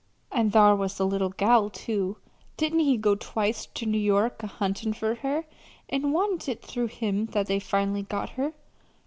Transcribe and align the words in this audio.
An' 0.31 0.49
thar 0.49 0.75
was 0.75 0.97
the 0.97 1.05
little 1.05 1.29
gal, 1.29 1.69
too. 1.69 2.17
Didn't 2.57 2.79
he 2.79 2.97
go 2.97 3.13
twice 3.13 3.67
ter 3.67 3.85
New 3.85 3.99
York 3.99 4.41
a 4.41 4.47
huntin' 4.47 4.93
fur 4.93 5.13
her, 5.13 5.45
an' 5.89 6.11
wa'n't 6.11 6.49
it 6.49 6.63
through 6.63 6.87
him 6.87 7.27
that 7.33 7.45
they 7.45 7.59
finally 7.59 8.01
got 8.01 8.31
her? 8.31 8.53